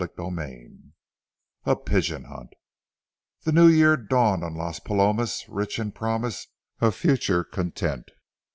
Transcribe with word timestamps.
CHAPTER 0.03 0.31
V 0.31 0.77
A 1.65 1.75
PIGEON 1.75 2.23
HUNT 2.23 2.53
The 3.43 3.51
new 3.51 3.67
year 3.67 3.95
dawned 3.95 4.43
on 4.43 4.55
Las 4.55 4.79
Palomas 4.79 5.45
rich 5.47 5.77
in 5.77 5.91
promise 5.91 6.47
of 6.79 6.95
future 6.95 7.43
content. 7.43 8.09